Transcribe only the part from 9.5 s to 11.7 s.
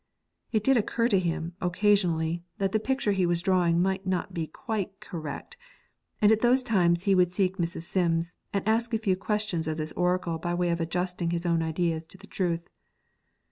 of this oracle by way of adjusting his own